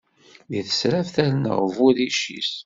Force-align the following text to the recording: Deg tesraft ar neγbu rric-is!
Deg 0.51 0.63
tesraft 0.67 1.15
ar 1.23 1.31
neγbu 1.33 1.87
rric-is! 1.95 2.51